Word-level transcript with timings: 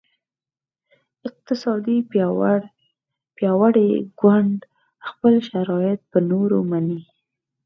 اقتصادي 1.27 1.97
پیاوړی 3.39 3.89
ګوند 4.19 4.59
خپل 5.07 5.33
شرایط 5.49 5.99
په 6.11 6.17
نورو 6.29 6.59
مني 6.71 6.99